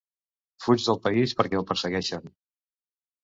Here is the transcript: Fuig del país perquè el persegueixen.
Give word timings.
Fuig 0.63 0.85
del 0.85 0.97
país 1.03 1.35
perquè 1.41 1.59
el 1.59 1.67
persegueixen. 1.73 2.25